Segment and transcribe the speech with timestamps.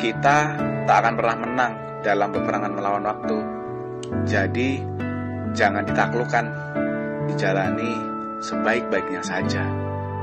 [0.00, 0.56] kita
[0.88, 3.38] tak akan pernah menang dalam peperangan melawan waktu.
[4.24, 4.80] Jadi,
[5.52, 6.46] jangan ditaklukkan,
[7.28, 7.92] dijalani
[8.40, 9.89] sebaik-baiknya saja.